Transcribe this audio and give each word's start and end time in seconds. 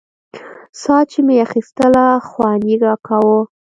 ساه 0.81 1.03
چې 1.11 1.19
مې 1.25 1.35
اخيستله 1.45 2.05
خوند 2.27 2.61
يې 2.69 2.75
راکاوه. 2.85 3.39